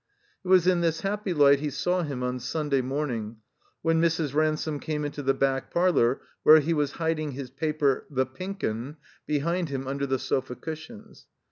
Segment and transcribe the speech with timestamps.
[0.43, 3.35] It was in this happy light he saw him on Stmday morning,
[3.83, 4.33] when Mrs.
[4.33, 8.97] Ransome came into the bade parlor, where he was hiding his paper, The Pink 'Un,
[9.27, 11.27] behind him tmder the sofa cushions.